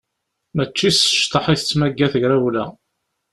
[0.55, 2.65] Mačči s ccḍeḥ i tettmaga tegrawla.